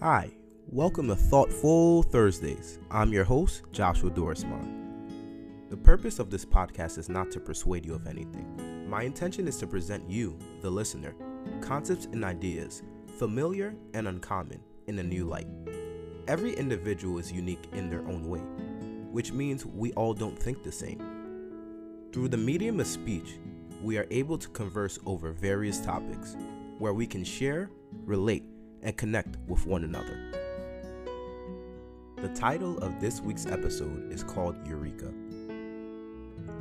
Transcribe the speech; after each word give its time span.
Hi, 0.00 0.30
welcome 0.68 1.08
to 1.08 1.16
Thoughtful 1.16 2.04
Thursdays. 2.04 2.78
I'm 2.88 3.12
your 3.12 3.24
host, 3.24 3.64
Joshua 3.72 4.12
Dorismond. 4.12 5.70
The 5.70 5.76
purpose 5.76 6.20
of 6.20 6.30
this 6.30 6.44
podcast 6.44 6.98
is 6.98 7.08
not 7.08 7.32
to 7.32 7.40
persuade 7.40 7.84
you 7.84 7.94
of 7.94 8.06
anything. 8.06 8.88
My 8.88 9.02
intention 9.02 9.48
is 9.48 9.56
to 9.56 9.66
present 9.66 10.08
you, 10.08 10.38
the 10.60 10.70
listener, 10.70 11.16
concepts 11.60 12.04
and 12.12 12.24
ideas, 12.24 12.84
familiar 13.18 13.74
and 13.92 14.06
uncommon, 14.06 14.60
in 14.86 15.00
a 15.00 15.02
new 15.02 15.24
light. 15.24 15.48
Every 16.28 16.54
individual 16.54 17.18
is 17.18 17.32
unique 17.32 17.68
in 17.72 17.90
their 17.90 18.06
own 18.06 18.28
way, 18.28 18.44
which 19.10 19.32
means 19.32 19.66
we 19.66 19.92
all 19.94 20.14
don't 20.14 20.40
think 20.40 20.62
the 20.62 20.70
same. 20.70 21.02
Through 22.12 22.28
the 22.28 22.36
medium 22.36 22.78
of 22.78 22.86
speech, 22.86 23.40
we 23.82 23.98
are 23.98 24.06
able 24.12 24.38
to 24.38 24.48
converse 24.50 25.00
over 25.06 25.32
various 25.32 25.80
topics 25.80 26.36
where 26.78 26.94
we 26.94 27.04
can 27.04 27.24
share, 27.24 27.68
relate, 28.04 28.44
and 28.82 28.96
connect 28.96 29.36
with 29.46 29.66
one 29.66 29.84
another. 29.84 30.18
The 32.16 32.28
title 32.30 32.78
of 32.78 33.00
this 33.00 33.20
week's 33.20 33.46
episode 33.46 34.12
is 34.12 34.24
called 34.24 34.56
Eureka. 34.66 35.12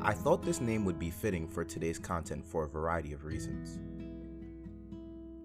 I 0.01 0.13
thought 0.13 0.43
this 0.43 0.61
name 0.61 0.85
would 0.85 0.99
be 0.99 1.09
fitting 1.09 1.47
for 1.47 1.63
today's 1.63 1.97
content 1.97 2.45
for 2.45 2.63
a 2.63 2.69
variety 2.69 3.13
of 3.13 3.25
reasons. 3.25 3.79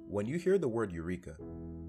When 0.08 0.26
you 0.26 0.38
hear 0.38 0.58
the 0.58 0.68
word 0.68 0.92
Eureka, 0.92 1.36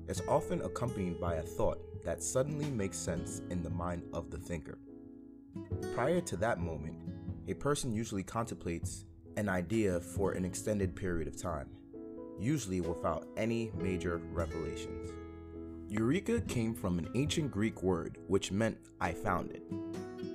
it's 0.08 0.22
often 0.28 0.62
accompanied 0.62 1.20
by 1.20 1.36
a 1.36 1.42
thought 1.42 1.80
that 2.06 2.24
suddenly 2.24 2.70
makes 2.72 2.98
sense 2.98 3.42
in 3.50 3.62
the 3.62 3.70
mind 3.70 4.04
of 4.14 4.32
the 4.32 4.38
thinker. 4.38 4.78
Prior 5.94 6.22
to 6.22 6.38
that 6.38 6.60
moment, 6.60 6.96
a 7.48 7.54
person 7.54 7.92
usually 7.92 8.24
contemplates 8.24 9.06
an 9.36 9.50
idea 9.50 10.00
for 10.00 10.32
an 10.32 10.46
extended 10.46 10.96
period 10.96 11.28
of 11.28 11.36
time 11.36 11.68
usually 12.40 12.82
without 12.82 13.28
any 13.38 13.72
major 13.76 14.22
revelations. 14.32 15.12
Eureka 15.90 16.42
came 16.42 16.74
from 16.74 16.98
an 16.98 17.10
ancient 17.16 17.52
Greek 17.52 17.84
word 17.84 18.18
which 18.28 18.52
meant 18.52 18.78
I 19.00 19.12
found 19.12 19.52
it. 19.52 19.64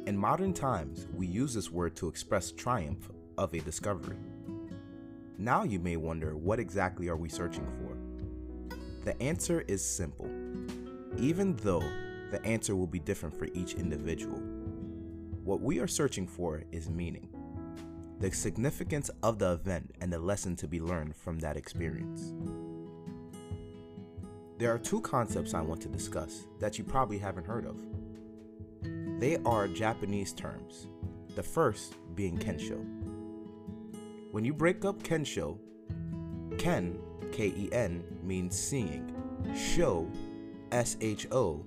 In 0.06 0.16
modern 0.16 0.52
times, 0.52 1.06
we 1.14 1.26
use 1.26 1.52
this 1.54 1.70
word 1.70 1.96
to 1.96 2.08
express 2.08 2.52
triumph 2.52 3.10
of 3.36 3.52
a 3.54 3.60
discovery. 3.60 4.16
Now 5.36 5.64
you 5.64 5.78
may 5.78 5.96
wonder 5.96 6.36
what 6.36 6.58
exactly 6.58 7.08
are 7.08 7.16
we 7.16 7.28
searching 7.28 7.66
for? 7.78 7.96
The 9.04 9.20
answer 9.22 9.64
is 9.68 9.84
simple. 9.84 10.30
Even 11.16 11.56
though 11.56 11.84
the 12.30 12.44
answer 12.44 12.76
will 12.76 12.86
be 12.86 12.98
different 12.98 13.38
for 13.38 13.48
each 13.54 13.74
individual, 13.74 14.38
what 15.44 15.60
we 15.60 15.78
are 15.78 15.86
searching 15.86 16.26
for 16.26 16.62
is 16.72 16.90
meaning 16.90 17.28
the 18.20 18.32
significance 18.32 19.10
of 19.22 19.38
the 19.38 19.52
event 19.52 19.94
and 20.00 20.12
the 20.12 20.18
lesson 20.18 20.56
to 20.56 20.66
be 20.66 20.80
learned 20.80 21.14
from 21.14 21.38
that 21.38 21.56
experience. 21.56 22.34
There 24.58 24.74
are 24.74 24.78
two 24.78 25.00
concepts 25.02 25.54
I 25.54 25.60
want 25.60 25.80
to 25.82 25.88
discuss 25.88 26.46
that 26.58 26.78
you 26.78 26.84
probably 26.84 27.18
haven't 27.18 27.46
heard 27.46 27.64
of. 27.64 27.76
They 29.20 29.36
are 29.46 29.68
Japanese 29.68 30.32
terms, 30.32 30.88
the 31.36 31.44
first 31.44 31.94
being 32.16 32.36
kensho. 32.36 32.84
When 34.32 34.44
you 34.44 34.52
break 34.52 34.84
up 34.84 35.00
kensho, 35.04 35.58
ken, 36.58 36.98
K 37.30 37.46
E 37.56 37.68
N, 37.70 38.02
means 38.24 38.58
seeing, 38.58 39.14
sho, 39.54 40.10
S 40.72 40.96
H 41.00 41.28
O, 41.30 41.64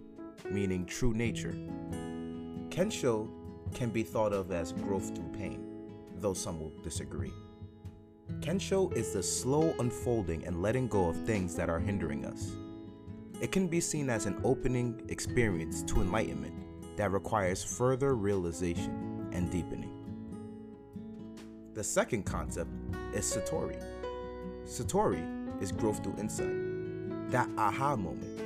meaning 0.49 0.85
true 0.85 1.13
nature. 1.13 1.55
Kensho 2.69 3.29
can 3.73 3.89
be 3.89 4.03
thought 4.03 4.33
of 4.33 4.51
as 4.51 4.73
growth 4.73 5.15
through 5.15 5.31
pain 5.31 5.70
though 6.21 6.33
some 6.33 6.59
will 6.59 6.71
disagree. 6.83 7.33
Kensho 8.39 8.91
is 8.95 9.13
the 9.13 9.21
slow 9.21 9.75
unfolding 9.79 10.45
and 10.45 10.61
letting 10.61 10.87
go 10.87 11.09
of 11.09 11.25
things 11.25 11.55
that 11.55 11.69
are 11.69 11.79
hindering 11.79 12.25
us. 12.25 12.51
It 13.41 13.51
can 13.51 13.67
be 13.67 13.81
seen 13.81 14.09
as 14.09 14.25
an 14.25 14.39
opening 14.43 15.01
experience 15.09 15.83
to 15.83 16.01
enlightenment 16.01 16.55
that 16.95 17.11
requires 17.11 17.63
further 17.63 18.15
realization 18.15 19.27
and 19.33 19.51
deepening. 19.51 19.91
The 21.73 21.83
second 21.83 22.23
concept 22.23 22.69
is 23.13 23.25
Satori. 23.25 23.81
Satori 24.65 25.61
is 25.61 25.71
growth 25.71 26.03
through 26.03 26.17
insight, 26.19 27.31
that 27.31 27.49
aha 27.57 27.95
moment 27.95 28.41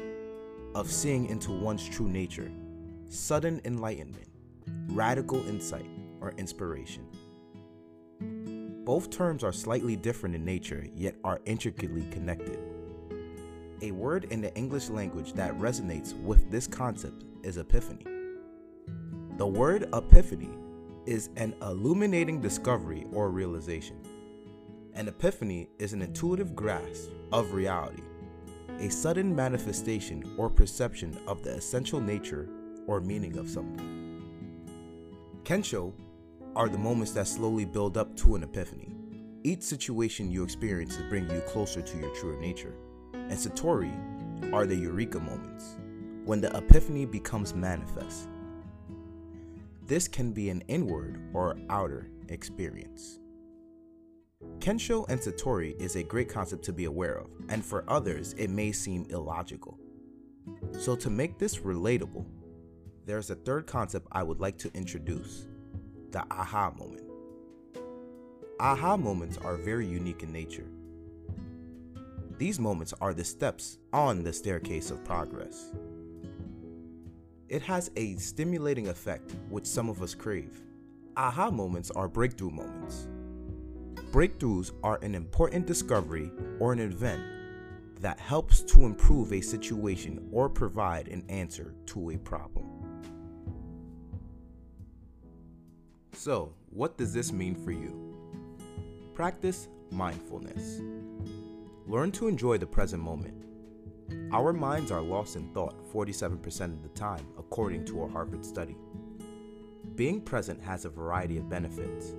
of 0.76 0.92
seeing 0.92 1.28
into 1.28 1.52
one's 1.52 1.88
true 1.88 2.08
nature, 2.08 2.52
sudden 3.10 3.62
enlightenment, 3.66 4.28
radical 4.88 5.46
insight, 5.48 5.90
or 6.22 6.34
inspiration. 6.38 7.06
Both 8.86 9.10
terms 9.10 9.44
are 9.44 9.52
slightly 9.52 9.96
different 9.96 10.36
in 10.36 10.46
nature, 10.46 10.86
yet 10.94 11.16
are 11.24 11.42
intricately 11.46 12.04
connected. 12.12 12.60
A 13.82 13.90
word 13.90 14.26
in 14.26 14.42
the 14.42 14.56
English 14.56 14.90
language 14.90 15.34
that 15.34 15.58
resonates 15.58 16.14
with 16.22 16.52
this 16.52 16.68
concept 16.68 17.24
is 17.42 17.58
epiphany. 17.58 18.06
The 19.38 19.48
word 19.48 19.90
epiphany 19.92 20.52
is 21.08 21.32
an 21.36 21.56
illuminating 21.64 22.42
discovery 22.42 23.08
or 23.12 23.32
realization. 23.32 23.98
An 24.94 25.08
epiphany 25.08 25.68
is 25.80 25.94
an 25.94 26.04
intuitive 26.04 26.56
grasp 26.56 27.10
of 27.32 27.54
reality, 27.54 28.04
a 28.80 28.90
sudden 28.90 29.36
manifestation 29.36 30.36
or 30.38 30.48
perception 30.48 31.18
of 31.26 31.42
the 31.42 31.56
essential 31.56 32.00
nature 32.00 32.48
or 32.86 33.02
meaning 33.02 33.38
of 33.38 33.50
something. 33.50 34.22
Kensho 35.44 35.92
are 36.56 36.70
the 36.70 36.78
moments 36.78 37.12
that 37.12 37.28
slowly 37.28 37.66
build 37.66 37.98
up 37.98 38.16
to 38.16 38.36
an 38.36 38.44
epiphany. 38.44 38.90
Each 39.44 39.62
situation 39.62 40.32
you 40.32 40.44
experience 40.44 40.96
is 40.96 41.10
bringing 41.10 41.36
you 41.36 41.42
closer 41.42 41.82
to 41.82 41.98
your 41.98 42.16
true 42.16 42.40
nature. 42.40 42.74
And 43.14 43.34
Satori 43.34 43.94
are 44.54 44.66
the 44.66 44.76
eureka 44.76 45.20
moments, 45.20 45.76
when 46.24 46.40
the 46.40 46.56
epiphany 46.56 47.06
becomes 47.06 47.54
manifest. 47.54 48.30
This 49.86 50.08
can 50.08 50.32
be 50.32 50.50
an 50.50 50.62
inward 50.68 51.20
or 51.34 51.58
outer 51.70 52.10
experience. 52.30 53.20
Kensho 54.60 55.08
and 55.10 55.20
Satori 55.20 55.80
is 55.80 55.96
a 55.96 56.04
great 56.04 56.30
concept 56.30 56.64
to 56.66 56.74
be 56.74 56.86
aware 56.86 57.18
of, 57.18 57.28
and 57.50 57.64
for 57.64 57.84
others, 57.88 58.34
it 58.34 58.50
may 58.50 58.72
seem 58.72 59.06
illogical. 59.10 59.78
So, 60.80 60.96
to 60.96 61.10
make 61.10 61.38
this 61.38 61.58
relatable, 61.58 62.26
there's 63.06 63.30
a 63.30 63.36
third 63.36 63.68
concept 63.68 64.08
I 64.12 64.24
would 64.24 64.40
like 64.40 64.58
to 64.60 64.72
introduce 64.74 65.48
the 66.12 66.24
aha 66.32 66.72
moment. 66.78 67.04
Aha 68.60 68.96
moments 68.96 69.38
are 69.38 69.58
very 69.58 69.86
unique 69.86 70.24
in 70.24 70.32
nature. 70.32 70.68
These 72.38 72.60
moments 72.60 72.94
are 73.02 73.14
the 73.14 73.24
steps 73.24 73.78
on 73.94 74.24
the 74.24 74.34
staircase 74.34 74.92
of 74.92 75.04
progress. 75.04 75.72
It 77.48 77.62
has 77.62 77.92
a 77.96 78.16
stimulating 78.16 78.88
effect 78.88 79.36
which 79.50 79.66
some 79.66 79.90
of 79.90 80.02
us 80.02 80.16
crave. 80.16 80.62
Aha 81.16 81.50
moments 81.50 81.92
are 81.92 82.08
breakthrough 82.08 82.50
moments. 82.50 83.08
Breakthroughs 84.12 84.72
are 84.84 85.00
an 85.02 85.16
important 85.16 85.66
discovery 85.66 86.32
or 86.60 86.74
an 86.74 86.80
event 86.80 87.24
that 88.02 88.20
helps 88.20 88.62
to 88.62 88.86
improve 88.86 89.32
a 89.32 89.42
situation 89.42 90.28
or 90.32 90.50
provide 90.50 91.08
an 91.08 91.24
answer 91.30 91.74
to 91.88 92.12
a 92.12 92.18
problem. 92.18 92.85
So, 96.26 96.56
what 96.72 96.98
does 96.98 97.14
this 97.14 97.32
mean 97.32 97.54
for 97.54 97.70
you? 97.70 98.18
Practice 99.14 99.68
mindfulness. 99.92 100.82
Learn 101.86 102.12
to 102.14 102.28
enjoy 102.28 102.58
the 102.58 102.66
present 102.66 103.04
moment. 103.04 103.46
Our 104.34 104.52
minds 104.52 104.90
are 104.90 105.04
lost 105.04 105.36
in 105.36 105.54
thought 105.54 105.76
47% 105.94 106.74
of 106.74 106.82
the 106.82 106.90
time, 106.90 107.28
according 107.38 107.86
to 107.86 108.02
a 108.02 108.08
Harvard 108.08 108.44
study. 108.44 108.76
Being 109.94 110.20
present 110.20 110.60
has 110.64 110.86
a 110.86 110.90
variety 110.90 111.38
of 111.38 111.48
benefits. 111.48 112.16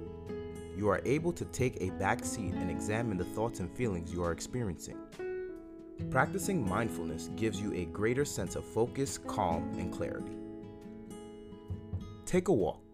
You 0.76 0.88
are 0.88 1.02
able 1.04 1.32
to 1.32 1.44
take 1.46 1.76
a 1.80 1.90
back 1.98 2.24
seat 2.24 2.54
and 2.54 2.70
examine 2.70 3.16
the 3.16 3.24
thoughts 3.24 3.58
and 3.58 3.68
feelings 3.76 4.12
you 4.12 4.22
are 4.22 4.30
experiencing. 4.30 4.98
Practicing 6.10 6.64
mindfulness 6.64 7.30
gives 7.34 7.60
you 7.60 7.74
a 7.74 7.86
greater 7.86 8.24
sense 8.24 8.54
of 8.54 8.64
focus, 8.64 9.18
calm, 9.18 9.68
and 9.80 9.92
clarity. 9.92 10.36
Take 12.24 12.46
a 12.46 12.52
walk. 12.52 12.85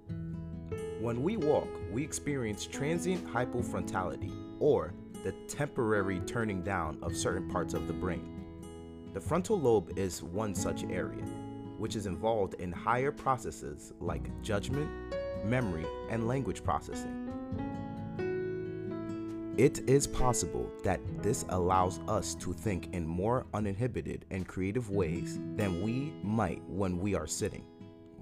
When 1.03 1.25
we 1.25 1.37
walk, 1.37 1.67
we 1.91 2.05
experience 2.05 2.65
transient 2.65 3.27
hypofrontality, 3.27 4.33
or 4.61 4.95
the 5.25 5.33
temporary 5.49 6.21
turning 6.21 6.63
down 6.63 6.97
of 7.03 7.17
certain 7.17 7.51
parts 7.51 7.75
of 7.75 7.89
the 7.89 7.93
brain. 7.93 8.45
The 9.13 9.21
frontal 9.21 9.59
lobe 9.59 9.99
is 9.99 10.23
one 10.23 10.55
such 10.55 10.85
area, 10.85 11.25
which 11.77 11.97
is 11.97 12.07
involved 12.07 12.55
in 12.61 12.71
higher 12.71 13.11
processes 13.11 13.93
like 13.99 14.31
judgment, 14.43 14.89
memory, 15.45 15.87
and 16.09 16.29
language 16.29 16.63
processing. 16.63 17.33
It 19.59 19.81
is 19.89 20.07
possible 20.07 20.71
that 20.85 21.01
this 21.21 21.45
allows 21.49 21.99
us 22.07 22.37
to 22.37 22.53
think 22.53 22.95
in 22.95 23.05
more 23.09 23.45
uninhibited 23.55 24.25
and 24.31 24.47
creative 24.47 24.89
ways 24.89 25.41
than 25.57 25.83
we 25.83 26.13
might 26.23 26.63
when 26.69 27.01
we 27.01 27.17
are 27.17 27.27
sitting. 27.27 27.65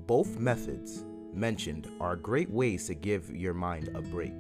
Both 0.06 0.38
methods 0.38 1.04
mentioned 1.34 1.90
are 2.00 2.16
great 2.16 2.50
ways 2.50 2.86
to 2.86 2.94
give 2.94 3.34
your 3.34 3.54
mind 3.54 3.88
a 3.94 4.02
break. 4.02 4.32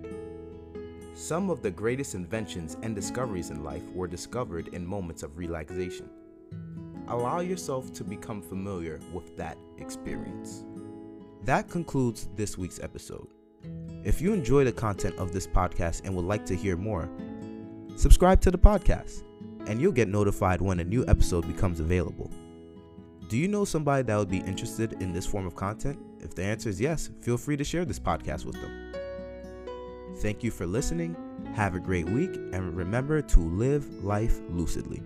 Some 1.14 1.50
of 1.50 1.62
the 1.62 1.70
greatest 1.70 2.14
inventions 2.14 2.76
and 2.82 2.94
discoveries 2.94 3.50
in 3.50 3.62
life 3.62 3.82
were 3.92 4.06
discovered 4.06 4.68
in 4.68 4.86
moments 4.86 5.22
of 5.22 5.36
relaxation. 5.36 6.08
allow 7.08 7.40
yourself 7.40 7.92
to 7.92 8.04
become 8.04 8.40
familiar 8.40 9.00
with 9.12 9.36
that 9.36 9.58
experience. 9.78 10.64
That 11.42 11.68
concludes 11.68 12.28
this 12.36 12.56
week's 12.56 12.78
episode. 12.80 13.26
If 14.04 14.20
you 14.20 14.32
enjoy 14.32 14.64
the 14.64 14.72
content 14.72 15.16
of 15.18 15.32
this 15.32 15.46
podcast 15.46 16.02
and 16.04 16.14
would 16.14 16.24
like 16.24 16.46
to 16.46 16.56
hear 16.56 16.76
more, 16.76 17.10
subscribe 17.96 18.40
to 18.42 18.50
the 18.50 18.58
podcast 18.58 19.24
and 19.66 19.80
you'll 19.80 19.92
get 19.92 20.08
notified 20.08 20.60
when 20.60 20.80
a 20.80 20.84
new 20.84 21.04
episode 21.06 21.46
becomes 21.46 21.80
available. 21.80 22.30
Do 23.30 23.36
you 23.36 23.46
know 23.46 23.64
somebody 23.64 24.02
that 24.02 24.16
would 24.16 24.28
be 24.28 24.38
interested 24.38 24.94
in 24.94 25.12
this 25.12 25.24
form 25.24 25.46
of 25.46 25.54
content? 25.54 26.00
If 26.18 26.34
the 26.34 26.42
answer 26.42 26.68
is 26.68 26.80
yes, 26.80 27.10
feel 27.20 27.38
free 27.38 27.56
to 27.56 27.62
share 27.62 27.84
this 27.84 28.00
podcast 28.00 28.44
with 28.44 28.56
them. 28.60 28.92
Thank 30.16 30.42
you 30.42 30.50
for 30.50 30.66
listening. 30.66 31.14
Have 31.54 31.76
a 31.76 31.78
great 31.78 32.06
week 32.06 32.34
and 32.34 32.76
remember 32.76 33.22
to 33.22 33.40
live 33.40 34.02
life 34.02 34.40
lucidly. 34.50 35.00